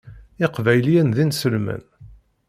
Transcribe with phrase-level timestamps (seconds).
[0.45, 1.81] Iqbayliyen d inselmen.